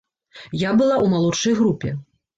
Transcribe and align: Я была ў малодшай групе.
Я 0.61 0.71
была 0.79 0.95
ў 0.95 1.13
малодшай 1.13 1.53
групе. 1.61 1.89